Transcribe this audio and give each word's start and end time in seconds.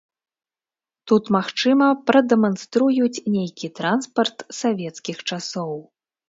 Тут, 1.09 1.23
магчыма, 1.35 1.89
прадэманструюць 2.07 3.23
нейкі 3.35 3.71
транспарт 3.81 4.37
савецкіх 4.63 5.17
часоў. 5.29 5.77